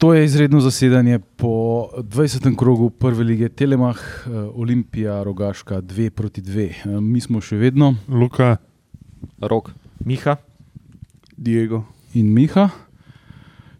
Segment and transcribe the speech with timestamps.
[0.00, 2.56] To je izredno zasedanje po 20.
[2.56, 6.70] krogu prve lige Telemah, eh, Olimpija, Rogaška 2 proti 2.
[6.84, 8.56] Eh, Mi smo še vedno Luka,
[9.40, 9.70] Rok,
[10.04, 10.36] Miha,
[11.36, 11.84] Diego.
[12.14, 12.68] in Miha.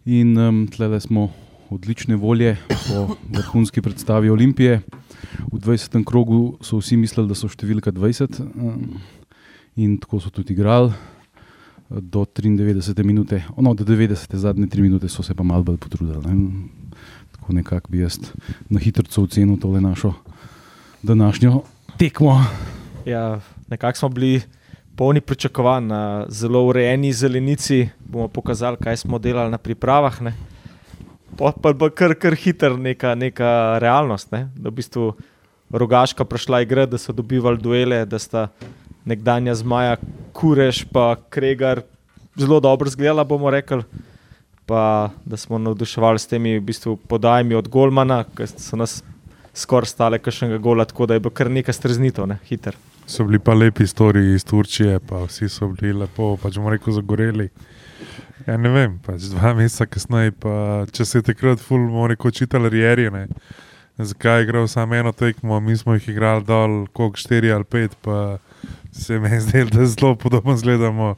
[0.04, 1.32] In um, tle smo
[1.70, 4.82] odlične volje po vrhunski predstavi Olimpije.
[5.52, 6.04] V 20.
[6.04, 9.00] krogu so vsi mislili, da so številka 20 um,
[9.76, 10.92] in tako so tudi igrali.
[11.90, 16.22] Do 93 minute, no, do 90, zadnje 3 minute so se pa malo bolj potrudili.
[16.22, 16.50] Ne.
[17.32, 18.18] Tako nekako bi jaz
[18.68, 20.12] na hitro ocenil tole našo
[21.02, 21.62] današnjo
[21.98, 22.44] tekmo.
[23.06, 24.42] Ja, nekako smo bili
[24.96, 27.88] polni pričakovanj na zelo urejeni zelenici.
[28.06, 30.22] Bomo pokazali, kaj smo delali na pripravah.
[30.22, 30.34] Ne.
[31.36, 34.32] Pa bo kar, kar hiter neka, neka realnost.
[34.32, 34.48] Ne.
[34.54, 35.12] Da v bistvu
[35.70, 38.48] rogaška prišla igra, da so dobivali duele, da sta
[39.04, 39.96] nekdanja zmaja
[40.32, 41.82] Kureš pa Kregar
[42.36, 43.82] zelo dobro zgledala, bomo rekli.
[44.66, 49.00] Pa da smo navduševali s temi v bistvu, podajami od Golmana, ki so nas
[49.54, 52.76] skoraj stale kakšnega gola, tako da je bilo kar nekaj streznitev, ne, hiter.
[53.06, 56.92] so bili pa lepi storiji iz Turčije, pa vsi so bili lepo, pač bomo rekel,
[56.94, 57.48] zagoreli.
[58.46, 62.30] Ja, ne vem, pač dva meseca kasneje, pa če se je takrat ful, bomo rekel,
[62.30, 63.26] čital rjerje,
[63.98, 67.96] zakaj je igral samo eno tekmo, mi smo jih igrali dol, koliko štiri ali pet,
[68.92, 71.14] se mi zdelo, da zelo podobno izgledamo,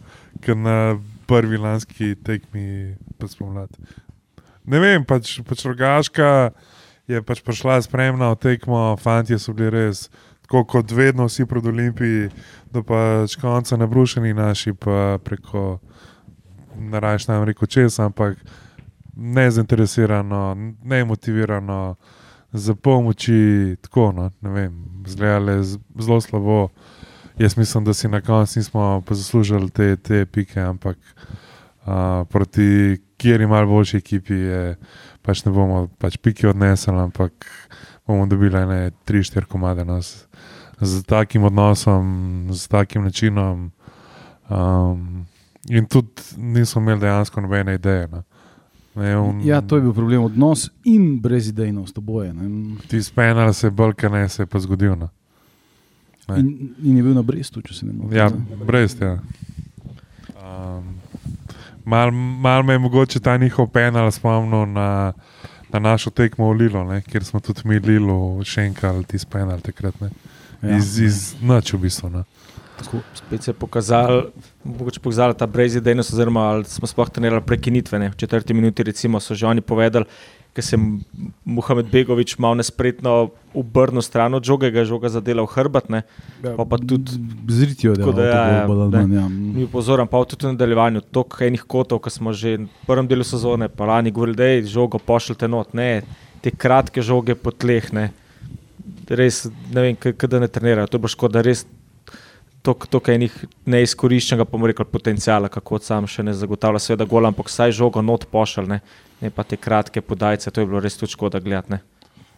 [0.47, 3.79] kot na prvi lanski tekmi pa spomladi.
[4.65, 6.51] Ne vem, pač, pač rogaška
[7.11, 10.09] je pač prišla spremna v tekmo, fanti so bili res
[10.43, 12.29] tako kot vedno, vsi pred Olimpiji,
[12.71, 15.81] do pač konca nabrušeni naši, pa preko
[16.79, 18.37] ne rajš nam reko česa, ampak
[19.17, 21.97] nezainteresirano, nemotivirano,
[22.53, 25.05] za pomoči, tako no, ne vem,
[25.97, 26.69] zelo slabo.
[27.43, 31.93] Jaz mislim, da si na koncu nismo zaslužili te, te pike, ampak uh,
[32.31, 34.77] proti kjeri malo boljši ekipi je,
[35.23, 37.47] pač ne bomo pač pike odnesli, ampak
[38.07, 39.85] bomo dobili ne 3-4 komade.
[39.85, 40.27] No, z,
[40.81, 43.71] z takim odnosom, z takim načinom.
[44.51, 45.27] Um,
[45.69, 48.09] in tudi nismo imeli dejansko nobene ideje.
[48.13, 48.23] No.
[48.95, 52.35] Ne, un, Ja, to je bil problem, odnos in brezidejnost, oboje.
[52.35, 52.77] ne.
[52.89, 54.97] Ti spenal se bolj, kaj ne se je pa zgodil.
[54.97, 55.09] No.
[56.29, 56.41] Ne.
[56.41, 58.17] In, in je bil na Brestu, če se ne motim.
[58.17, 58.59] Ja, ne.
[58.67, 59.19] brez tega.
[60.39, 60.95] Um,
[61.85, 65.13] mal, mal me je mogoče ta njihov penal spomnil na,
[65.73, 69.61] na našo tekmo v Lilo, ne, kjer smo tudi mi Lilo še enkrat ti spenal
[69.65, 69.99] takrat.
[70.03, 70.13] Ne.
[70.63, 70.79] Ja.
[70.79, 72.11] Iz, iz noč v bistvu.
[72.13, 72.27] Ne.
[73.15, 74.31] Spet se je pokazal,
[74.65, 77.99] mogoče pokazala ta brezidejnost, oziroma ali smo sploh trenirali prekinitve.
[77.99, 78.11] Ne.
[78.11, 80.07] V četrti minuti recimo, so že oni povedali,
[80.53, 80.81] ker se je
[81.45, 85.89] Muhamed Begovič malo nespretno obrnil stran od žogega, žoga zadela v hrbet.
[85.89, 86.03] Ne.
[86.43, 87.17] Pa pa tudi
[87.49, 88.99] Zritijo, da Tako da ja, ja, ali ne.
[88.99, 89.15] manj.
[89.17, 89.29] Ja.
[89.29, 93.25] Ni pozoren, pa tudi v nadaljevanju, toliko enih kotov, ki smo že v prvem delu
[93.25, 96.03] sezone, pa lani govorili, da je žogo pošljite not, ne,
[96.45, 98.11] te kratke žoge po tleh, ne,
[99.09, 101.65] res ne vem, kaj da ne trenirajo, to bo škoda, res
[102.63, 103.35] toliko enih
[103.67, 108.03] neizkoriščenega, pa bomo rekli, potencijala, kako sam še ne zagotavlja, seveda gol, ampak vsaj žogo
[108.05, 108.81] not pošlj, ne,
[109.23, 111.83] ne pa te kratke podajce, to je bilo res tudi škoda gledati, ne.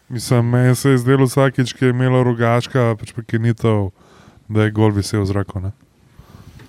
[0.09, 3.89] Mislim, meni se je zdelo vsakič, ki je imela rogaška, pač prekinitev,
[4.49, 5.61] da je gol visel v zraku.
[5.63, 5.73] Ne.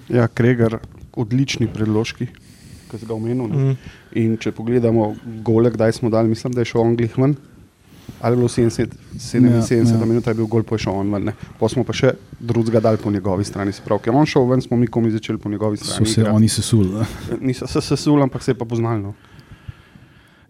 [0.08, 0.78] Ja, Kregar,
[1.16, 2.30] odlični predložki,
[2.88, 3.48] ki si ga omenil.
[3.50, 3.56] ne.
[3.56, 3.92] Mm.
[4.16, 5.10] In če pogledamo
[5.44, 7.36] gole, kdaj smo dali, mislim, da je šel Anglih ven.
[8.20, 11.30] Ali bilo 70, 77 Ja, ja, minut, je bil gol, pa je šel on ven.
[11.60, 13.72] Pa smo pa še drugega dali po njegovi strani.
[13.72, 16.06] Se pravi, ker on šel ven, smo mi komi začeli po njegovi So strani.
[16.06, 16.36] se igrati.
[16.36, 17.04] oni sesuli.
[17.40, 19.02] Niso se sesuli, ampak se je pa poznali.
[19.02, 19.14] No.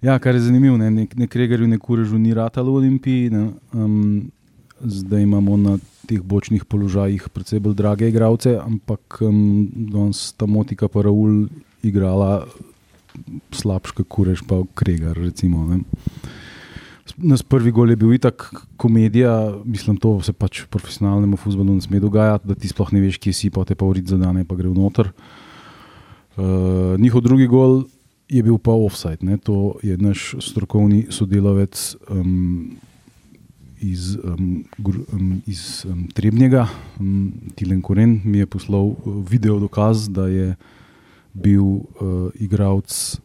[0.03, 3.31] Ja, kar je zanimivo, ne, nek, nek regarju, nek urežu ni ratalo v Olimpiji.
[3.31, 4.31] Ne, um,
[4.81, 10.87] zdaj imamo na teh bočnih položajih precej bolj drage igralce, ampak um, danes ta motika
[10.89, 11.49] pa Raul
[11.83, 12.45] igrala
[13.51, 15.17] slabše, kot kurež pa Kregar.
[15.17, 15.81] Recimo, ne.
[17.17, 21.85] Nas prvi gol je bil itak komedija, mislim, to se pač v profesionalnem futbalu ne
[21.85, 24.59] sme dogajati, da ti sploh ne veš, kje si, pa te pa urit zadane, pa
[24.59, 25.13] gre v noter.
[26.37, 27.87] Uh, njihov drugi gol
[28.29, 29.23] je bil pa offside.
[29.23, 29.39] Ne?
[29.47, 32.77] To je naš strokovni sodelavec um,
[33.81, 34.65] iz, um,
[35.47, 36.67] iz um, Trebnjega,
[37.01, 40.57] um, Tilen Koren, mi je poslal uh, video dokaz, da je
[41.33, 41.87] bil uh,
[42.35, 43.21] igralec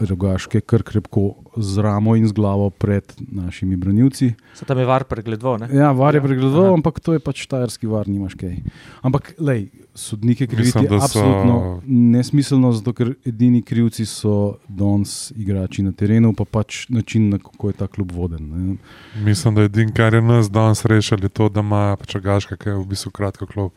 [0.00, 4.34] Rogaške kar krepko z ramo in z glavo pred našimi branilci.
[4.54, 5.68] Se tam je var pregledoval, ne.
[5.72, 8.62] Ja, var je Ja, pregledoval, ampak to je pač štajerski var, nimaš kaj.
[9.02, 14.56] Ampak, lej, sodnike kriviti Mislim, je da so- absolutno nesmiselno, zato ker edini krivci so
[14.68, 18.48] danes igrači na terenu, pa pač način, na kako je ta klub voden.
[18.50, 18.76] Ne.
[19.24, 22.68] Mislim, da je edino, kar je nas danes rešili, to, da ima pač Rogaška, ki
[22.68, 23.72] je v bistvu kratko klop.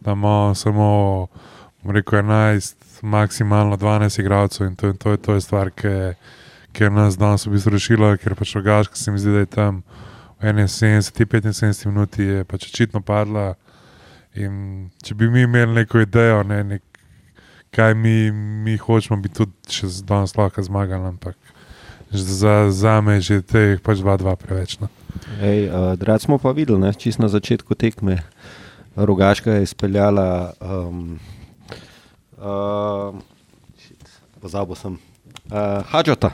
[0.00, 1.57] Da ima samo, bom
[1.94, 6.14] rekel, 11, maksimalno 12 igralcev in to, in to, je, to je stvar, ki,
[6.72, 9.82] ker nas danes v bistvu rešilo, ker pač rogaška se mi zdi, da je tam
[10.40, 13.54] v 71-75 minuti je pač očitno padla.
[14.38, 16.82] In če bi mi imeli neko idejo, ne, nek,
[17.74, 21.34] kaj mi, mi hočemo, bi tudi še danes lahko zmagali, ampak
[22.12, 24.78] za, za me je že teh pač 2-2 preveč.
[24.80, 24.88] No.
[25.42, 28.22] Ej, uh, Drag smo pa videli, ne, čist na začetku tekme.
[28.94, 31.18] Rogaška je izpeljala, um,
[32.40, 33.14] uh,
[34.40, 34.98] pozabil sem,
[35.50, 36.32] uh, Hadžota.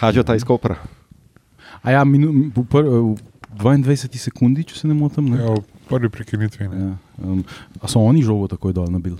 [0.00, 0.76] Hadžota iz Kopra.
[1.84, 3.16] A ja, minu, v, pr, v
[3.60, 5.28] 22 sekundi, če se ne motim.
[5.30, 5.38] Ne?
[5.42, 6.66] Ja, v prvi prekinitvi.
[6.72, 6.80] Ne.
[6.80, 7.44] Ja, um,
[7.80, 9.18] a so oni žogo takoj dol nabil?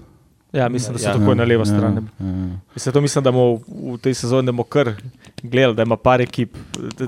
[0.55, 1.15] Ja, mislim, da so Ja.
[1.19, 1.99] tako na levo ja, stran.
[1.99, 2.59] Ja, ja.
[2.75, 3.59] Mislim, to mislim, da bomo
[3.95, 4.95] v tej sezoni kar
[5.43, 6.55] gledali, da ima par ekip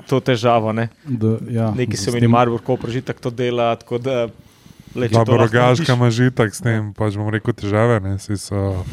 [0.07, 0.73] to težavo.
[0.73, 0.89] Ne?
[1.05, 3.77] Da, ja, Neki se tem- meni Maribor, ko prežitek to dela.
[3.77, 4.29] tako Da,
[4.97, 8.01] le, Dobro, rogaška ima že tako s tem, pač bom rekel, težave.
[8.01, 8.85] Ne, saj so,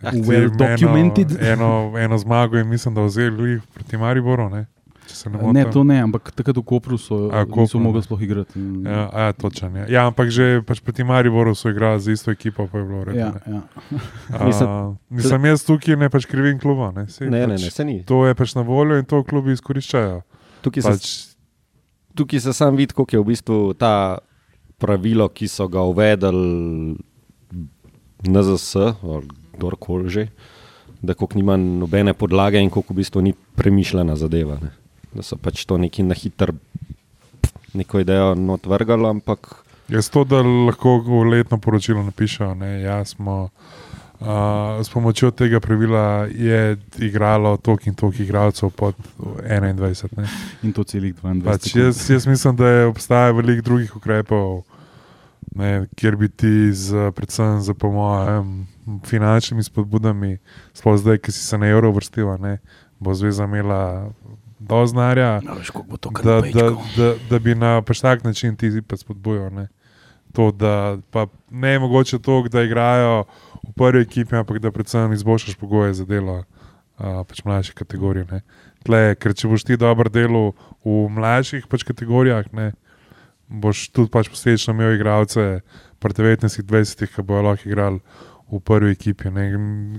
[0.00, 1.36] Ah, well eno- documented.
[1.42, 4.48] Eno, eno zmago in mislim, da vzeli jih proti Mariboru.
[4.48, 4.66] Ne,
[5.04, 5.38] če se ne.
[5.52, 8.02] Ne, to ne, ampak takrat v Kopru so, A, a, Kopru, mogli ne.
[8.02, 8.62] sploh igrati.
[8.84, 9.84] Ja, a, ja, točen, ja.
[9.88, 13.34] ja, ampak že pač proti Mariboru so igrali z isto ekipo, pa je bilo ja,
[13.34, 13.38] redo.
[13.44, 13.60] ja.
[14.40, 16.92] Mislim- Mislim, jaz tukaj ne pač krivim kluba.
[16.92, 17.96] Ne, Saj Ne, ne, pač ne, se ni.
[18.04, 20.22] To je pač na voljo in to klubi izkoriščajo.
[20.60, 21.04] Tukaj se, Pač,
[22.14, 24.18] tukaj se sam vidi, kako je v bistvu ta
[24.78, 26.96] pravilo, ki so ga uvedli
[28.28, 30.26] NZS ali kdorkoli že,
[31.02, 34.58] da koliko nima nobene podlage in koliko v bistvu ni premišljena zadeva.
[34.62, 34.74] Ne.
[35.14, 36.52] Da so pač to neki na hiter,
[37.74, 42.52] neko idejo not vrgali, ampak Jaz to, da lahko v letno poročilo napišejo.
[42.60, 43.48] Ne, ja, smo,
[44.20, 50.06] uh, s pomočjo tega pravila je igralo toliko in toliko igralcev pod 21.
[50.16, 50.28] Ne.
[50.62, 51.44] In to celih 22.
[51.44, 54.62] Pač jaz, jaz mislim, da je obstaja veliko drugih ukrepov,
[55.54, 58.44] ne, kjer bi ti, z, predvsem z pomočjo
[59.04, 60.38] finančnimi spodbudami,
[60.72, 62.58] sploh zdaj, ki si se na evro vrstiva, ne,
[62.98, 64.10] bo zveza imela.
[65.44, 69.50] Ja, koliko bo to da, da, da, da bi na pač tak način ti spodbujal.
[70.38, 70.96] To, da
[71.50, 73.24] ne je mogoče to, da igrajo
[73.66, 78.26] v prvi ekipi, ampak da predvsem izboljšaš pogoje za delo uh, pač mlajših kategorij.
[78.30, 78.42] ne.
[78.86, 80.52] Tle, ker če boš ti dobro delal
[80.86, 82.72] v mlajših pač kategorijah, ne,
[83.48, 85.60] boš tudi pač posledično imel igralce
[85.98, 88.00] pri 19-20, ki bojo lahko igrali
[88.48, 89.32] v prvi ekipi.
[89.34, 89.50] Ne.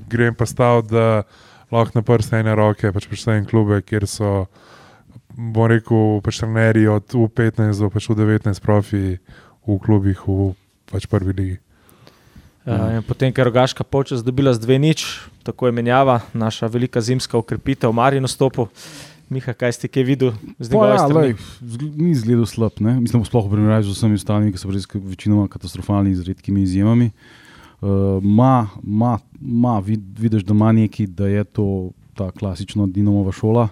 [0.09, 1.24] Grem pa stav, da
[1.71, 4.47] lahko na prste ene roke, pač predvsem klube, kjer so
[5.35, 9.19] bom rekel, pač trenerji od U15 do pač U19 profi
[9.75, 10.54] v klubih v
[10.89, 11.57] pač prvi ligi.
[12.69, 15.06] Ja, in potem, ker je rogaška počas dobila z dve nič,
[15.48, 18.68] tako je menjava, naša velika zimska ukrepitev, Marino stopu.
[19.30, 21.33] Miha, kaj si ti kaj videl z Pa njegove ja, lej,
[21.98, 22.81] ni izgledal slab.
[22.81, 22.98] Ne?
[22.98, 27.12] Mislim, sploh v primerjavi z vsemi ostalimi, ki so res večinoma katastrofalni, z redkimi izjemami.
[27.80, 31.68] Uh, ma, ma, ma, vid, vidiš, da ima neki, da je to
[32.18, 33.69] ta klasična Dinamova šola.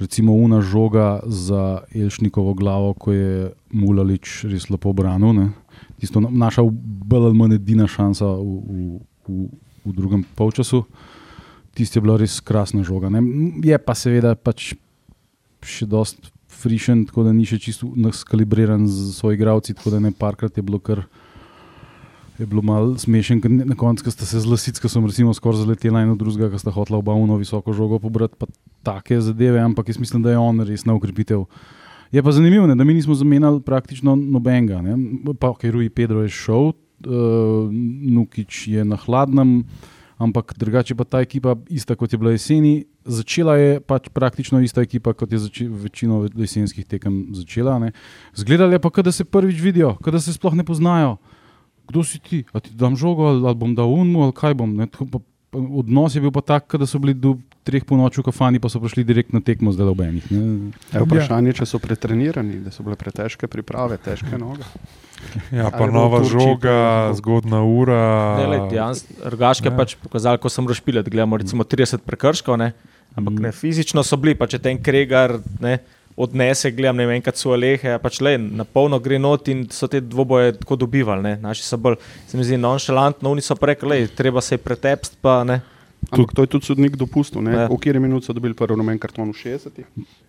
[0.00, 5.52] Recimo una žoga za Elšnikovo glavo, ko je Mulalič res lepo branil.
[6.00, 8.80] Tisto na- naša bolj ali manj edina šansa v, v,
[9.28, 9.48] v,
[9.84, 10.86] v drugem polčasu.
[11.76, 13.12] Tisti je bila res krasna žoga.
[13.12, 13.20] Ne?
[13.60, 14.72] Je pa seveda pač
[15.60, 20.12] še dosti frišen, tako da ni še čisto skalibriran z svojimi igravci, tako da ne
[20.12, 21.04] parkrat je bilo kar.
[22.36, 25.64] Je bilo malo smešen, ker na koncu ko sta se z lasicko, sem recimo skoraj
[25.64, 28.44] zaletela eno drugega, ki sta hotela oba uno visoko žogo pobrati, pa
[28.84, 31.46] take zadeve, ampak jaz mislim, da je on res na ukrepitev.
[32.12, 34.80] Je pa zanimivo, ne, da mi nismo zamenjali praktično nobenega.
[34.82, 34.96] Ne.
[35.40, 36.74] Pa, ok, Rui Pedro je šel, uh,
[38.02, 39.64] Nukič je na hladnem,
[40.18, 42.84] ampak drugače pa ta ekipa ista kot je bila jeseni.
[43.04, 47.78] Začela je pač praktično ista ekipa, kot je zači, večino jesenskih tekem začela.
[47.78, 47.92] Ne.
[48.34, 51.16] Zgledali je pa, da se prvič vidijo, da se sploh ne poznajo.
[51.86, 52.44] Kdo si ti?
[52.52, 54.74] A ti dam žogo ali, ali bom dal unmu ali kaj bom.
[54.74, 55.18] Ne, tako pa,
[55.56, 58.58] odnos je bil pa tak, kot da so bili do treh po noči v kafani,
[58.58, 60.24] pa so prišli direkt na tekmo zdaj ob enih.
[60.28, 60.70] ne.
[60.88, 64.62] Je vprašanje, če so pretrenirani, da so bile pretežke priprave, težke noge.
[65.50, 66.76] Ja, pa nova Turčiji žoga,
[67.08, 68.02] to- zgodna ura.
[68.36, 69.72] Ne, lej, dejansko, Rogaške Ja.
[69.72, 69.76] ja.
[69.76, 72.72] pač pokazali, ko sem razpilil, gledamo recimo 30 prekrškov, ne?
[73.12, 73.42] ampak Mhm.
[73.42, 75.78] ne, fizično so bili, pa če ten kregar ne,
[76.16, 79.86] odnese, gledam, ne vem, enkrat so alehe, pač le, na polno gre not in so
[79.86, 81.22] te dvoboje tako dobivali.
[81.22, 81.36] Ne?
[81.36, 81.96] Naši so bolj,
[82.26, 85.60] se mi zdi, nonšalantno, oni so rekli, treba se je pretepst, pa ne.
[86.06, 87.42] Ampak to je tudi sodnik dopustil.
[87.42, 87.52] Ne?
[87.52, 87.66] Ja.
[87.66, 89.82] V kateri minuti so dobili prvi rumen karton v 60?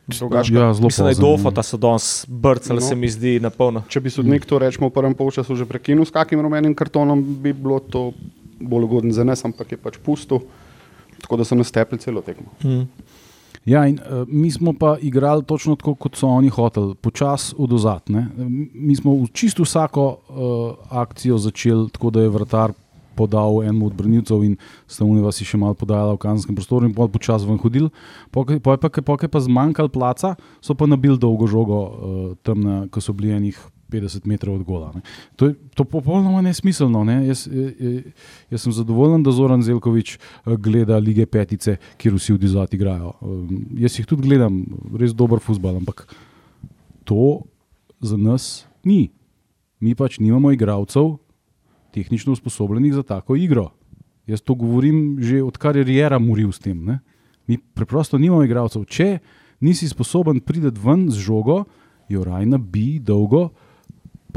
[0.10, 1.14] Drugače, Ja, zelo ne.
[1.14, 2.82] dofota so danes brcali, No.
[2.82, 3.84] se mi zdi, na polno.
[3.88, 7.54] Če bi sodnik to rečemo v prvem polčasu že prekinil s kakim rumenim kartonom, bi
[7.54, 8.12] bilo to
[8.58, 10.42] bolj ugodno za nas, ampak je pač pustil.
[11.22, 12.50] Tako da so nas tepli celo tekmo.
[12.60, 12.88] Hmm.
[13.68, 17.74] Ja, in, uh, mi smo pa igrali točno tako, kot so oni hoteli, počasi od
[17.74, 18.02] ozad.
[18.08, 18.28] ne.
[18.74, 22.72] Mi smo v čisto vsako uh, akcijo začeli tako, da je vrtar
[23.16, 24.56] podal enemu od branilcev in
[24.88, 27.90] sta uneva si še malo podajala v kazenskem prostoru in pol počasi ven hodil.
[28.32, 33.02] Poke pa, pa, pa, pa zmanjkalo placa, so pa nabili dolgo žogo uh, tam, ko
[33.02, 33.58] so bili enih
[33.90, 34.92] 50 metrov od gola.
[34.96, 35.02] Ne.
[35.36, 37.04] To je to popolnoma nesmiselno.
[37.08, 37.28] Ne.
[37.28, 37.48] Jaz,
[38.50, 43.14] jaz, sem zadovoljen, da Zoran Zelkovič eh, gleda lige petice, kjer vsi v Dizati igrajo.
[43.22, 44.64] Um, jaz jih tudi gledam,
[45.00, 46.06] res dober futbol, ampak
[47.08, 47.48] to
[48.04, 49.10] za nas ni.
[49.80, 51.18] Mi pač nimamo igralcev,
[51.94, 53.72] tehnično usposobljenih za tako igro.
[54.28, 56.84] Jaz to govorim že odkar je Riera moril s tem.
[56.86, 57.00] Ne?
[57.48, 58.84] Mi preprosto nimamo igralcev.
[58.84, 59.20] Če
[59.64, 61.64] nisi sposoben priti ven z žogo,
[62.10, 63.50] jo rajna bi dolgo,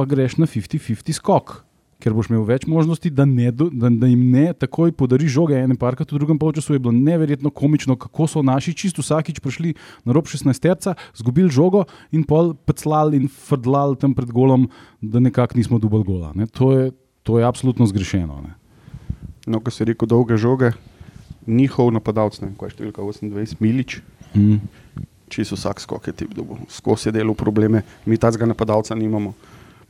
[0.00, 1.60] pa greš na 50-50 skok.
[2.00, 5.58] Ker boš imel več možnosti, da, ne, da, da jim ne takoj podariš žoge.
[5.60, 9.74] Ene parka, v drugem polčasu je bilo neverjetno komično, kako so naši čisto vsakič prišli
[10.08, 11.84] na rob 16 terca, zgubili žogo
[12.16, 14.64] in pol peclali in frdlali tam pred golom,
[15.04, 16.32] da nekako nismo dubali gola.
[16.32, 16.48] Ne.
[16.56, 16.88] To, je,
[17.20, 18.40] to je absolutno zgrešeno.
[18.48, 18.56] Ne.
[19.44, 20.72] No, ko si rekel dolge žoge,
[21.44, 24.00] njihov napadalec, ne vem, kaj je številka 28, milič.
[24.32, 24.64] Mm.
[25.28, 29.36] Čisto vsak skok je tip, bo skozi delal probleme, mi tazga napadalca nimamo.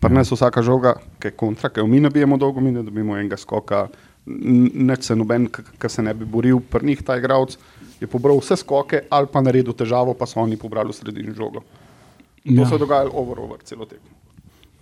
[0.08, 3.16] Ne so vsaka žoga, ki je kontra, ki jo mi nabijemo dolgo, mi ne dobimo
[3.18, 3.88] enega skoka,
[4.26, 7.58] neč se noben, ki se ne bi boril, pri njih ta igralec
[8.00, 11.60] je pobral vse skoke ali pa naredil težavo, pa so oni pobrali sredini žogo.
[12.46, 12.66] To Ja.
[12.66, 14.08] se je dogajalo over, over celo tekmo.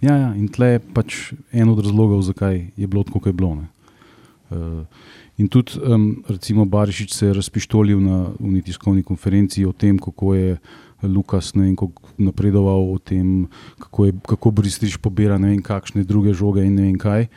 [0.00, 3.32] Ja, ja, in tle je pač en od razlogov, zakaj je bilo tako, kot je
[3.32, 3.54] bilo.
[3.54, 3.66] ne.
[4.50, 4.86] Uh,
[5.36, 10.34] in tudi, um, recimo, Barišič se je razpištolil na uni tiskovni konferenci o tem, kako
[10.34, 10.56] je
[11.02, 13.46] Lukas ne vem, kako napredoval, o tem,
[13.78, 17.28] kako, je, kako Bristrič pobira ne vem, kakšne druge žoge in ne vem kaj.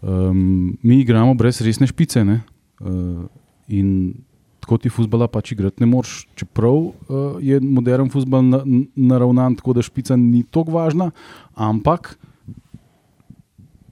[0.00, 2.24] Um, mi igramo brez resne špice.
[2.24, 2.40] ne.
[2.80, 3.24] Uh,
[3.68, 4.14] in
[4.60, 6.26] tako ti futbola pač igrati ne moreš.
[6.34, 6.92] Čeprav uh,
[7.40, 8.60] je modern futbol na,
[8.96, 11.10] naravnan tako, da špica ni tako važna,
[11.54, 12.16] ampak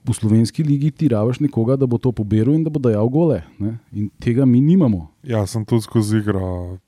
[0.09, 3.43] v slovenski ligi ti rabiš nekoga, da bo to pobiral in da bo dajal gole.
[3.61, 3.77] Ne?
[3.93, 5.09] In tega mi nimamo.
[5.23, 6.79] Ja, sem tudi skozi igro.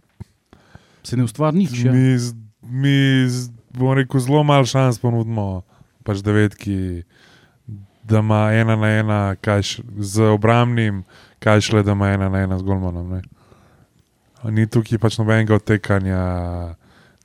[1.04, 1.85] Se ne ustvari nič.
[1.85, 1.92] Ja.
[1.92, 2.16] Mi,
[2.62, 2.97] mi
[3.75, 5.62] bomo rekel, zelo malo šans ponudimo,
[6.04, 7.02] pač devetki,
[8.04, 11.04] da ima ena na ena, kaj š, z obramnim,
[11.38, 13.11] kaj šle, da ima ena na ena z golmanom.
[13.11, 13.23] Ne.
[14.50, 16.23] Ni tukaj pač nobenega odtekanja.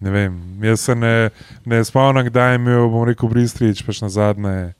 [0.03, 1.29] Ne vem, jaz se ne,
[1.65, 4.73] ne spomnim, kdaj je imel, bom rekel, Bristrič, pač na zadnje,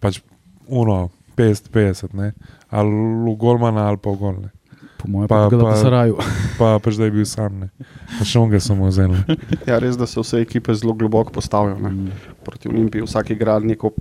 [0.00, 0.22] pač
[0.66, 2.32] uno, 50-50, ne.
[2.70, 4.50] ali v Golmana ali pa v Golne.
[4.98, 6.16] Po mojem, Pa- pa, pa, pa- pa Saraju.
[6.58, 7.68] Pa pač da je bil sam, ne.
[8.10, 9.12] Pa še on ga samo vzel.
[9.12, 9.36] ne.
[9.64, 11.78] Ja, res, da se vse ekipe zelo globoko postavijo.
[11.78, 12.10] Ne.
[12.42, 13.92] Proti Olimpiji vsak igra neko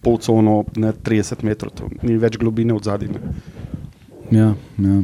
[0.00, 3.10] polcono, ne 30 metrov, to ni več globine od zadaj.
[4.30, 4.96] Ja, ja.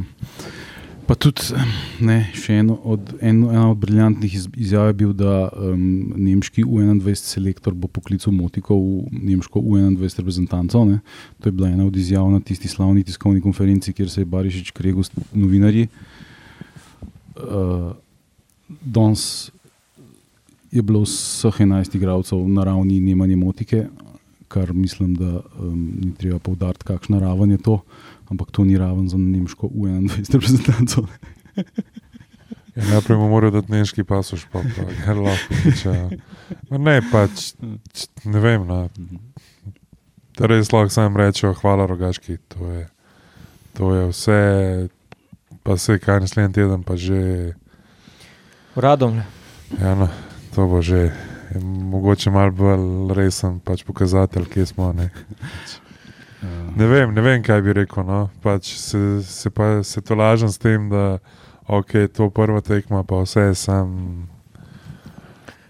[1.03, 1.51] Pa tudi
[1.99, 6.63] ne, še eno od, en, ena od briljantnih iz, izjav je bil, da um, nemški
[6.63, 10.85] U21 selektor bo poklical Motiko v nemško U21 reprezentanco.
[10.87, 11.01] Ne.
[11.43, 14.71] To je bila ena od izjav na tisti slavni tiskovni konferenci, kjer se je Barišič
[14.71, 15.89] kregel s novinarji.
[17.35, 17.91] Uh,
[18.79, 19.51] danes
[20.71, 23.85] je bilo vseh 11 igralcev na ravni Nemanje Motike,
[24.47, 27.81] kar mislim, da um, ni treba poudariti, kakšna raven je to
[28.31, 31.07] ampak to ni raven za nemško U21 reprezentanco.
[32.75, 35.57] Ja, najprej mu morajo dati nemški pasoš, pa pa je lahko.
[35.81, 35.91] Če,
[36.69, 37.51] Ma ne, pač,
[38.25, 38.65] ne vem.
[38.67, 38.87] No.
[40.37, 42.39] Da res lahko sam rečejo, hvala rogaški.
[42.55, 42.87] To je,
[43.77, 44.39] to je vse,
[45.63, 47.53] pa se kaj naslednji teden, pa že,
[48.75, 49.21] Radom.
[49.77, 50.09] ja, no,
[50.55, 51.13] to bo že.
[51.53, 54.93] je Mogoče malo bolj resen pač pokazatelj, kje smo.
[54.93, 55.09] Ne.
[56.75, 58.03] Ne vem, ne vem, kaj bi rekel.
[58.03, 58.29] No.
[58.41, 61.19] Pač se, se, pa, se to lažem s tem, da
[61.69, 64.27] okay, to prva tekma, pa vse je sam.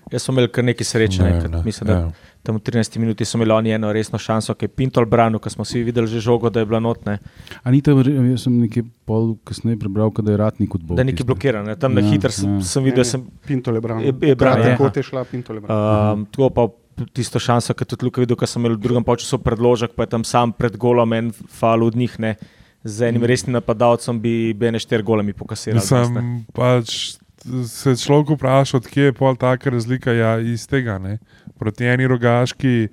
[0.10, 1.24] Jaz sem imel kar nekaj sreče.
[1.24, 1.62] ne Ne, no.
[1.64, 2.10] mislim, da ja.
[2.44, 5.50] tam v 13 minuti so imeli oni eno resno šanso, ki je Pintol branil, ko
[5.50, 7.18] smo vsi videli že žogo, da je bila notne,
[7.64, 10.96] A ni tam, jaz sem nekaj pol kasneje prebral, da je ratnik odbor.
[10.96, 11.66] da je nekaj blokiran.
[11.66, 11.76] Ne.
[11.76, 12.62] Tam na Ja, hitro sem, ja.
[12.64, 14.06] sem videl, sem, Pintole branil.
[14.06, 14.78] Je- je branil, ja.
[14.78, 16.14] Tako je šla Pintole branil.
[16.14, 16.68] um, tako pa
[17.14, 20.06] tisto šanso, ki je tudi Luka videl, ko sem imel v drugem času predložek, pa
[20.06, 22.20] je tam sam pred golom en fal od njih.
[22.20, 22.36] Ne.
[22.84, 25.80] Z enim resnim napadalcem bi bene štiri gole mi pokasirali.
[25.80, 26.22] danes, ne.
[26.22, 27.16] Mislim, pač
[27.68, 30.98] se človek vpraša, odkje je pol taka razlika ja, iz tega.
[31.00, 31.18] Ne?
[31.60, 32.90] Proti eni rogaški,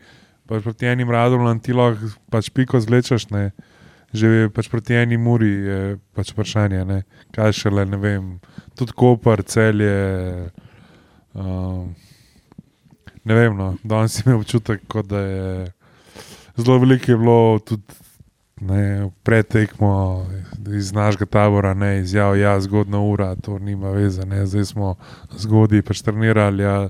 [0.50, 3.30] pač proti enim radom ti lahko pač piko zlečeš.
[3.35, 3.50] Ne?
[4.14, 5.80] Že pač proti eni muri je
[6.14, 7.02] pač vprašanje, ne?
[7.35, 8.30] kaj šele ne vem.
[8.78, 10.50] Tudi Koper, celje.
[11.35, 11.95] Um,
[13.24, 13.74] ne vem, no.
[13.84, 15.72] danes imel občutek, da je
[16.56, 17.82] zelo veliko je bilo tudi
[18.60, 20.26] ne, pred tekmo
[20.76, 24.94] iz našega tabora, ne izjav, ja, zgodna ura, to nima veze, ne, zdaj smo
[25.32, 26.88] zgodaj trenirali, ja,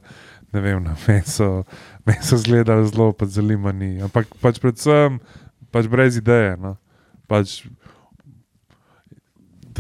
[0.53, 1.63] ne vem, na meso,
[2.07, 5.21] meso zgledali zelo, zanimani, ampak pač predvsem
[5.71, 6.59] pač brez ideje.
[6.59, 6.77] No.
[7.31, 7.65] Pač,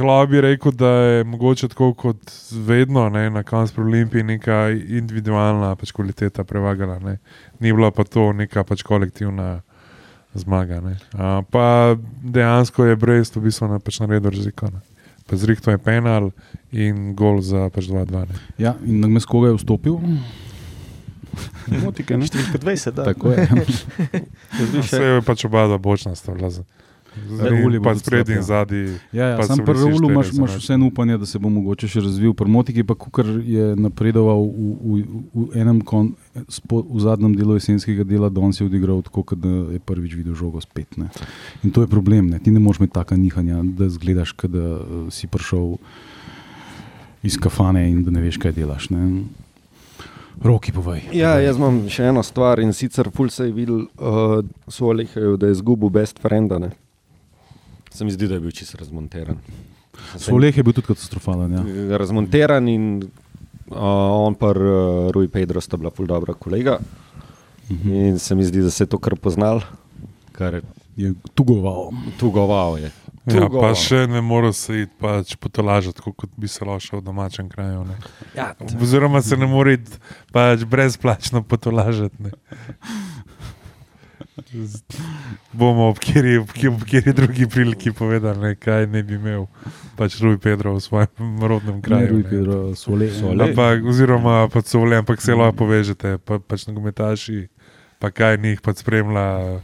[0.00, 4.70] Tla bi rekel, da je mogoče tako kot vedno ne, na koncu pri Olimpiji neka
[4.88, 6.96] individualna pač, kvaliteta prevagala.
[6.98, 7.18] Ne.
[7.60, 9.60] Ni bila pa to neka pač kolektivna
[10.34, 10.80] zmaga.
[10.80, 10.96] Ne.
[11.12, 14.72] A, pa dejansko je Brest v bistvu na, pač naredil razliko.
[14.72, 14.80] ne.
[15.28, 16.30] Pa zrihto je penal
[16.72, 18.24] in gol za pač 2-2.
[18.24, 18.40] ne.
[18.58, 20.00] Ja, in na koga je vstopil?
[21.84, 22.26] Motike, ne?
[22.26, 23.04] Številka 20, da.
[23.12, 23.44] Tako je.
[24.80, 26.50] Vse je pač oba dva bočna stavila.
[27.16, 28.42] Bil Pa tudi sprednji in ja.
[28.42, 28.82] zadnji.
[29.12, 32.02] Ja, ja, Pa sam pri štirje imaš, imaš vseeno upanje, da se bo mogoče še
[32.04, 32.34] razvil.
[32.34, 36.12] Pri Motiki pa, kar je napredoval v, v, v, enem kon,
[36.48, 40.38] spo, v zadnjem delu jesenskega dela, danes je odigral tako, kot da je prvič videl
[40.38, 40.96] žogo spet.
[41.00, 41.10] Ne.
[41.66, 42.30] In to je problem.
[42.30, 42.38] Ne.
[42.38, 45.76] Ti ne moreš imeti taka nihanja, da zgledaš, kot da eh, si prišel
[47.26, 48.90] iz kafane in da ne veš, kaj delaš.
[48.94, 49.26] Ne.
[50.40, 51.10] Roki, povej.
[51.12, 54.38] Ja, jaz imam še eno stvar in sicer ful se je videl, uh,
[54.72, 56.56] Solehev, da je izgubil best frienda.
[56.62, 56.70] Ne?
[57.90, 59.36] Se mi zdi, da je bil čisto razmontiran.
[60.16, 61.52] Soleh je bil tudi katastrofalen.
[61.52, 61.62] Ja.
[61.98, 63.02] Razmontiran in
[63.66, 63.76] uh,
[64.20, 64.56] on pa uh,
[65.10, 66.78] Rui Pedro sta bila ful dobra kolega.
[67.70, 67.92] Mhm.
[67.92, 69.60] In se mi zdi, da se je to kar poznal,
[70.32, 70.60] kar
[70.96, 71.90] Je tugoval.
[72.18, 72.90] tugoval je.
[73.26, 73.60] Ja, Tugo.
[73.60, 77.84] pa še ne more se iti pač potolažiti, kot bi se lahko v domačem kraju.
[77.84, 77.96] Ne.
[78.34, 79.92] Ja, Oziroma se ne more iti
[80.32, 82.16] pač brezplačno potolažiti.
[82.18, 82.30] ne.
[85.58, 89.46] Bomo ob kjeri, ob ob kjeri drugi priliki povedali, ne, kaj ne bi imel
[89.96, 92.08] pač Rui Pedro v svojem rodnem Ne, kraju.
[92.08, 92.30] Rui ne.
[92.30, 93.12] Pedro, Soleh.
[93.14, 93.50] Soleh.
[93.50, 97.48] Ampak, oziroma pač so vle, ampak se lahko povežete, pa, pač nogometaši,
[98.00, 99.60] pa kaj njih pač spremlja.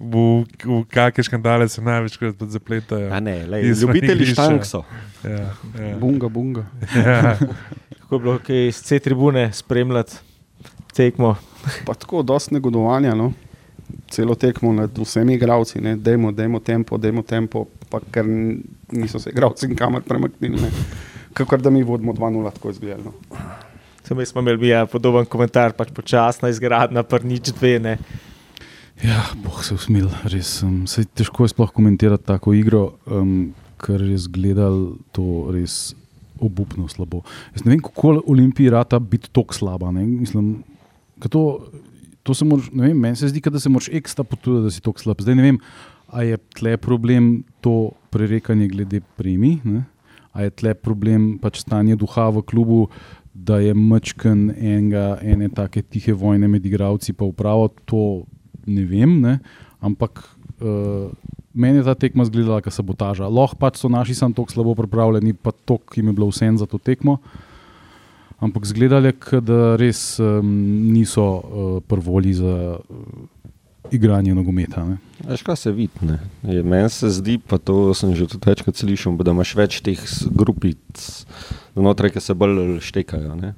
[0.00, 3.10] V, v kakšne škandale se največkrat pač zapletajo.
[3.12, 4.80] A ne, lej, ljubitelji štank so.
[5.20, 5.96] Ja, ja.
[6.00, 6.64] Bunga, bunga.
[6.96, 7.36] Ja.
[8.00, 10.16] Kako je bilo okay, iz C tribune spremljati
[10.96, 11.36] tekmo.
[11.84, 13.12] Pa tako, dosti negodovanja.
[13.14, 13.32] No?
[14.10, 15.96] Celo tekmo nad vsemi igravci, ne?
[15.96, 18.26] dajmo, dajmo tempo, dajmo tempo, pa ker
[18.92, 20.62] niso se igravci nikamor premaknili.
[20.62, 20.70] ne.
[21.32, 23.12] Kakor da mi vodimo 2-0, tako izgledalo.
[24.04, 27.78] Sem jaz smo imeli ja, podoben komentar, pač počasna izgradnja, pa nič dve.
[27.78, 27.98] Ne.
[29.04, 30.58] Ja, boh se usmil, res.
[30.66, 35.94] Um, saj težko je sploh komentirati tako igro, um, ker je zgledal to res
[36.40, 37.22] obupno slabo.
[37.54, 39.92] Jaz ne vem, kako Olimpiji rata biti tako slaba.
[39.94, 40.04] Ne?
[40.04, 40.64] Mislim,
[41.28, 41.44] to,
[42.30, 44.82] to se moraš, ne vem, meni se zdi, da se moraš ekstra potruditi, da si
[44.84, 45.22] tako slab.
[45.24, 45.58] Zdaj ne vem,
[46.14, 49.84] a je tle problem to prerekanje glede premij, ne?
[50.30, 52.84] a je tle problem pač stanje duha v klubu,
[53.34, 58.04] da je mačken enega, ene take tihe vojne med igravci, pa upravo to
[58.70, 59.38] ne vem, ne?
[59.82, 60.22] ampak
[60.62, 61.10] uh,
[61.50, 63.26] meni je ta tekma izgledala kot sabotaža.
[63.26, 66.52] Lahko pač so naši sam tako slabo pripravljeni, pa to, ki jim je bilo vse
[66.62, 67.18] za to tekmo.
[68.40, 69.12] Ampak zgledali
[69.44, 70.48] da res um,
[70.92, 74.84] niso uh, prvoli za uh, igranje nogometa.
[74.84, 74.96] Ne?
[75.28, 76.16] Veš, kaj se vidi?
[76.42, 80.00] Meni se zdi, pa to sem že tudi večkrat slišal, da imaš več teh
[80.32, 80.78] grupic
[81.76, 83.36] znotraj, ki se bolj štekajo.
[83.36, 83.54] Ne?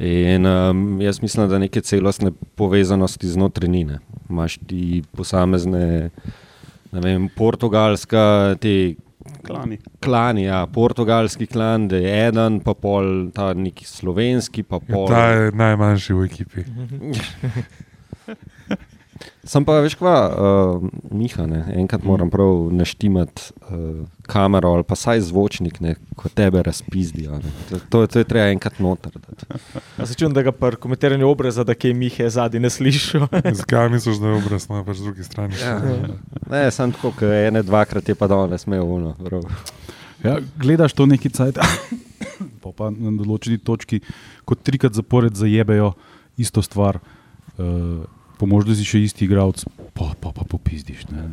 [0.00, 3.84] In um, jaz mislim, da neke celostne povezanosti znotraj ni.
[3.84, 4.00] ne.
[4.30, 6.10] Imaš ti posamezne,
[6.90, 8.94] ne vem, portugalska, te
[9.46, 9.78] Klani.
[10.00, 15.08] klani, ja, portugalski klan, da je eden, pa pol ta neki slovenski, pa pol.
[15.08, 16.64] Ta je najmanjši v ekipi.
[19.44, 20.82] Sem pa veš, kva, uh,
[21.16, 21.62] Miha, ne?
[21.80, 25.94] enkrat moram prav naštimati uh, kamero ali pa saj zvočnik, ne?
[26.16, 27.38] ko tebe razpizdijo.
[27.40, 27.52] ne.
[27.70, 29.12] To, to, to je treba enkrat noter.
[29.12, 29.46] dati.
[29.98, 33.12] Ja, se čutim, da ga pri komentiranju obraza, da kaj Mihe zadnji ne slišiš.
[33.60, 35.56] Zakaj misliš, da je obraz na pač drugi strani?
[35.60, 35.80] Ja.
[36.50, 39.16] Ne, sem tako, ker ene dvakrat je pa danes imel uno.
[39.24, 39.44] prav.
[40.24, 41.58] Ja, gledaš to neki cajt,
[42.62, 44.02] pa, pa na določeni točki,
[44.44, 45.94] kot trikrat zapored zajebejo
[46.36, 47.00] isto stvar.
[47.56, 48.04] Uh,
[48.40, 51.04] Pomož, da si še isti igralec, pa pa, pa popizdiš.
[51.12, 51.26] Ne.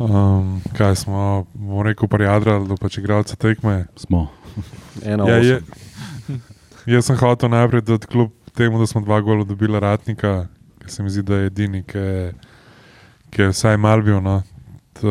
[0.00, 3.86] Um, kaj smo, bomo rekel, prijadra, da pač igralce tekme.
[4.00, 4.26] Smo.
[5.04, 5.60] Ena Ja, je,
[6.88, 10.48] jaz sem hotel najprej, da kljub temu, da smo dva gola dobila ratnika,
[10.84, 12.32] ki se mi zdi, da je edini, ki je,
[13.32, 14.20] ki je vsaj mal bil.
[14.24, 14.40] No.
[15.00, 15.08] T,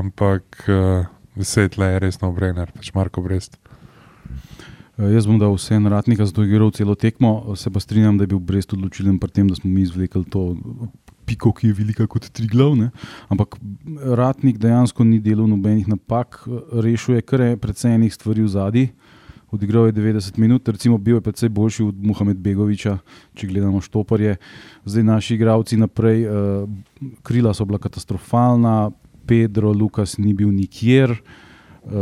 [0.00, 1.04] ampak uh,
[1.36, 3.58] deset le je res no brenner, pač Marko Brest.
[4.94, 7.56] Uh, jaz bom dal vse na ratnika, zato je igral celo tekmo.
[7.58, 10.54] Se pa strinjam, da je bil Brest odločilen pri tem, da smo mi izvlekli to
[11.26, 12.90] piko, ki je velika kot tri glavne.
[13.28, 13.56] Ampak
[14.14, 18.86] ratnik dejansko ni delal nobenih napak, rešil je kar precej enih stvari v zadnji.
[19.54, 22.98] Odigral je 90 minut, recimo bil je precej boljši od Muhamed Begoviča,
[23.34, 24.36] če gledamo štoparje.
[24.84, 26.70] Zdaj naši igravci naprej, uh,
[27.22, 28.90] krila so bila katastrofalna,
[29.26, 31.14] Pedro, Lukas ni bil nikjer,
[31.86, 31.92] uh,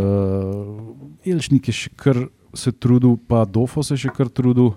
[1.28, 4.72] Elšnik je še kar se trudil, pa Dofo se je še kar trudil.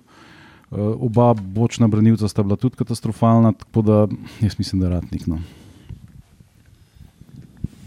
[0.73, 3.99] Uh, oba bočna branilca sta bila tudi katastrofalna, tako da
[4.41, 5.27] jaz mislim, da je ratnik.
[5.29, 5.39] No.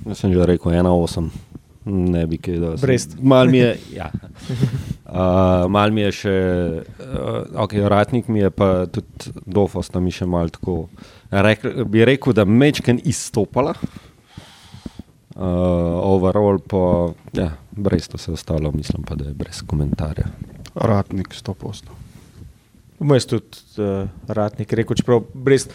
[0.06, 1.28] Jaz sem že rekel 1,8.
[1.88, 2.76] Ne bi kaj dal.
[2.80, 3.16] Brest.
[3.20, 4.10] Mal mi je, ja.
[4.12, 6.36] uh, mal mi je še,
[7.00, 10.86] uh, ok, ratnik mi je pa tudi dofos, tam mi še mal tako.
[11.32, 13.74] Rekl, bi rekel, da mečken izstopala.
[15.38, 15.44] Uh,
[16.02, 20.26] overall pa, ja, brez to se ostalo, mislim pa, da je brez komentarja.
[20.74, 21.94] Ratnik 100%.
[22.98, 25.68] Vmes tudi uh, ratnik rekel, čeprav brez.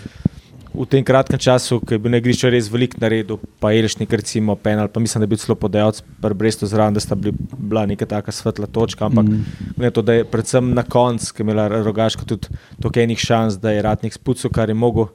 [0.73, 4.11] V tem kratkem času, ki je bil na igrišču res velik na redu, pa Elšnik,
[4.11, 7.31] recimo, penal, pa mislim, da je bil celo podajalec, pa Bresto zraven, da sta bili,
[7.55, 9.43] bila neka taka svetla točka, ampak mm.
[9.77, 13.61] ne, to, da je predvsem na koncu, ki je imela rogaška tudi toliko enih šans,
[13.61, 15.13] da je ratnik spucu, kar je mogel.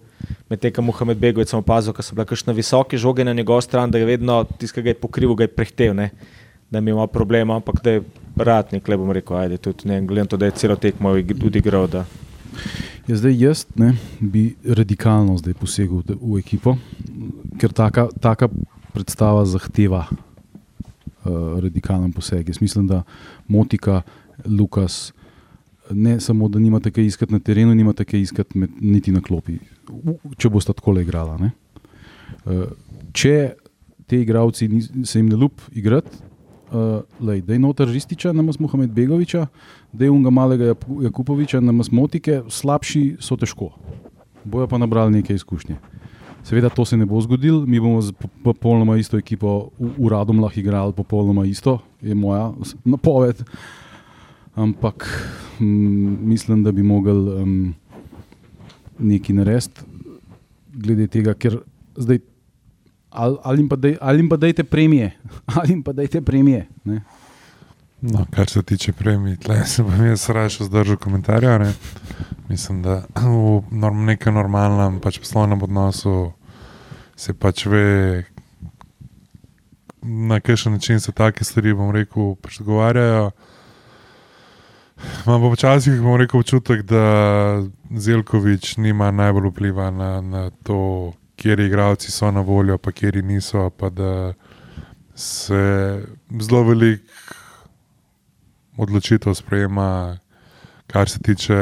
[0.50, 3.90] Medtem ko Mohamed Begovic sem opazil, da so bile kakšne visoke žoge na njegovo stran,
[3.90, 6.10] da je vedno tiskal, ga je pokrival, ga je prehtev, ne?
[6.70, 8.02] da ima problema, ampak da je
[8.36, 11.86] ratnik, le bom rekel, ajde, tudi ne, gledam to, da je celo tekmo tudi igral.
[11.88, 12.04] Da...
[13.08, 16.76] Ja, zdaj jaz ne, bi radikalno zdaj posegel v ekipo,
[17.60, 18.50] ker taka, taka
[18.92, 22.48] predstava zahteva uh, radikalen poseg.
[22.48, 23.02] Jaz mislim, da
[23.48, 24.02] Motika,
[24.44, 25.12] Lukas,
[25.90, 29.58] ne samo, da nimate kaj iskati na terenu, nimate kaj iskati med, niti na klopi,
[30.36, 31.38] če boste tako igrala.
[32.44, 32.64] Uh,
[33.12, 33.54] če
[34.08, 34.68] te igravci
[35.04, 36.10] se jim ne lup igrati,
[36.72, 39.46] uh, da je noter Rističa, namas Mohamed Begoviča,
[39.92, 43.72] da je unga malega Jakupoviča, namas Motike, slabši so težko.
[44.44, 45.76] Bojo pa nabrali nekaj izkušnje.
[46.44, 48.12] Seveda to se ne bo zgodilo, mi bomo z
[48.44, 52.52] popolnoma isto ekipo uradom lahko igrali, popolnoma isto, je moja
[52.84, 53.42] napoved.
[54.58, 55.06] Ampak
[55.60, 57.74] m, mislim, da bi mogli um,
[58.98, 59.86] nekaj narediti
[60.74, 61.60] glede tega, ker
[61.96, 62.18] zdaj
[63.10, 65.12] ali, ali, jim dej, ali jim pa dajte premije,
[65.54, 66.66] ali jim pa dajte premije.
[66.84, 67.02] Ne?
[68.00, 71.58] No, kar se tiče premij, tle se bom jaz raje zdržal komentarja.
[71.58, 71.72] Ne?
[72.48, 76.32] Mislim, da v norm, nekem normalnem pač poslovnem odnosu
[77.16, 78.24] se pač ve,
[80.02, 83.30] na kakšen način se take stvari, bom rekel, pač dogovarjajo.
[85.26, 91.60] Imam pa včasih, bom rekel, občutek, da Zelkovič nima najbolj vpliva na, na to, kjer
[91.60, 93.70] igravci so na voljo, pa kjer niso.
[93.70, 94.32] Pa da
[95.14, 96.02] se
[96.40, 97.02] zelo velik
[98.76, 100.18] odločitev sprejema,
[100.86, 101.54] kar se tiče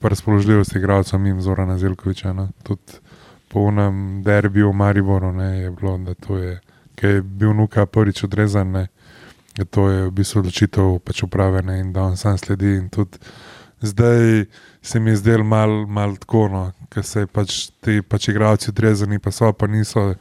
[0.00, 2.32] razpoložljivosti igravcev, mimo Zorana Zelkoviča.
[2.32, 2.48] No.
[2.62, 2.92] Tudi
[3.48, 6.60] po unem derbiju v Mariboru ne, je bilo, da to je,
[6.94, 8.70] ki je bil nuka prvič odrezan.
[8.70, 8.86] Ne.
[9.54, 12.80] To je v bistvu odločitev pač upravljena in da on sam sledi.
[13.80, 14.44] Zdaj
[14.82, 19.18] se mi je zdelo malo mal tako, no, ker se pač ti pač igravci odrezani,
[19.18, 20.14] pa so pa niso,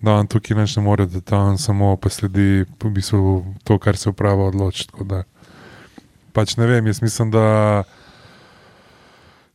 [0.00, 4.50] da on tukaj ne more, da tam samo posledi v bistvu to, kar se uprava
[4.50, 4.88] odloči.
[6.32, 7.84] Pač ne vem, jaz mislim, da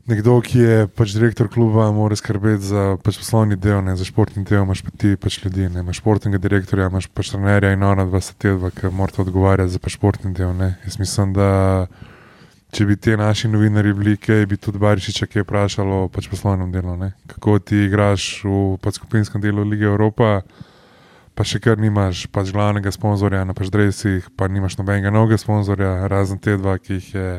[0.09, 4.43] nekdo, ki je pač direktor kluba, mora skrbeti za pač poslovni del, ne za športni
[4.47, 8.07] del, imaš pa ti pač ljudi, ne imaš športnega direktorja, imaš pač trenerja in ona
[8.09, 10.55] dva sta te dva, ki morata odgovarjati za pač športni del.
[10.57, 10.73] Ne.
[10.87, 11.49] Jaz mislim, da
[12.73, 16.29] če bi ti naši novinari bili, kaj bi tudi Barišič, ki je vprašal o pač
[16.31, 16.97] poslovnem delu.
[16.97, 17.13] Ne?
[17.29, 20.41] Kako ti igraš v pač skupinskem delu Lige Evropa,
[21.33, 26.09] pa še kar nimaš pač glavnega sponzorja na pač Dresih, pa nimaš nobenega novega sponzorja,
[26.11, 27.31] razen te dva, ki jih je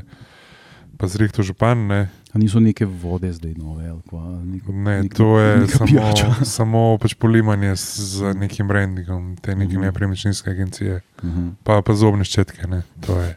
[1.01, 1.87] pa zrihto župan.
[1.89, 2.01] Ne?
[2.31, 3.91] A niso neke vode zdaj nove?
[4.09, 6.35] Kva, neko, ne, neko, to je samo, pijača.
[6.57, 9.79] samo pač polimanje z nekim brandingom, te neke uh Mhm.
[9.79, 9.85] -huh.
[9.85, 11.51] nepremičninske agencije, Uh -huh.
[11.65, 12.67] pa, pa zobne ščetke.
[12.67, 12.83] Ne?
[13.01, 13.37] To je.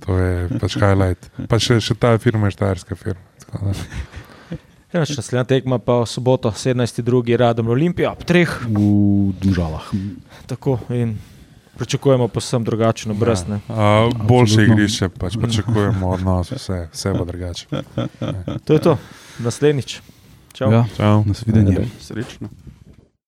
[0.00, 1.30] To je pač highlight.
[1.48, 3.20] Pa še, še ta firma je štajerska firma.
[3.40, 3.72] tako.
[4.92, 7.36] Ja, Naslednja tekma pa v soboto, 17.2.
[7.36, 8.50] radom Olimpija, ob treh.
[8.66, 8.80] V
[9.40, 9.86] Dvožalah.
[10.46, 11.14] Tako in
[11.80, 13.40] pričakujemo posebno drugačen obraz.
[13.48, 13.58] Ja.
[13.68, 14.74] A, boljše Absolutno.
[14.74, 17.66] igrišče, pač pričakujemo od nas, vse, vse bo drugače.
[18.64, 18.98] To je to,
[19.38, 20.00] naslednjič.
[20.52, 20.72] Čau.
[20.72, 21.24] Ja, Čau.
[21.24, 21.88] nasvidenje.
[22.00, 22.48] Srečno.